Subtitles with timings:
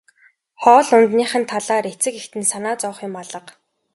[0.61, 3.39] Хоол ундных нь талаар эцэг эхэд нь санаа зовох юм алга.